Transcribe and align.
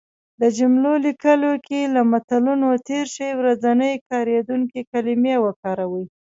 د 0.41 0.43
جملو 0.57 0.93
لیکلو 1.05 1.51
کې 1.67 1.79
له 1.95 2.01
متلونو 2.11 2.69
تېر 2.87 3.05
شی. 3.15 3.29
ورځنی 3.39 3.91
کارېدونکې 4.09 4.81
کلمې 4.91 5.35
وکاروی 5.45 6.05